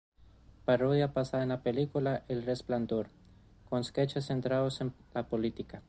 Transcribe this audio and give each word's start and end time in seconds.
Parodia 0.65 1.05
basada 1.09 1.43
en 1.43 1.49
la 1.49 1.61
película 1.61 2.23
El 2.27 2.41
Resplandor, 2.41 3.09
con 3.69 3.83
sketches 3.83 4.25
centrados 4.25 4.81
en 4.81 4.93
la 5.13 5.27
política. 5.29 5.79